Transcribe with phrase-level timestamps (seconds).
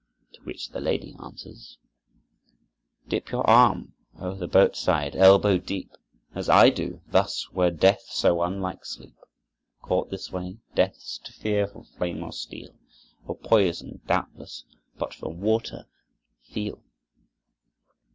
[0.33, 1.77] To which the lady answers:
[3.07, 5.91] "Dip your arm o'er the boat side, elbow deep,
[6.33, 9.13] As I do; thus; were death so unlike sleep,
[9.83, 10.57] Caught this way?
[10.73, 12.73] Death's to fear from flame or steel,
[13.27, 14.65] Or poison, doubtless;
[14.97, 16.81] but from water—feel!"